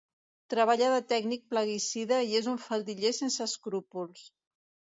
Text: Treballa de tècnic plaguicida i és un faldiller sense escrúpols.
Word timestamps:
Treballa 0.53 0.87
de 0.93 1.01
tècnic 1.11 1.43
plaguicida 1.53 2.19
i 2.31 2.39
és 2.41 2.49
un 2.55 2.57
faldiller 2.65 3.15
sense 3.19 3.47
escrúpols. 3.51 4.27